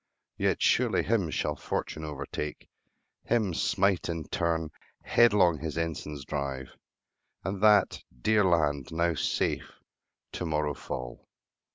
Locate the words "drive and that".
6.25-8.01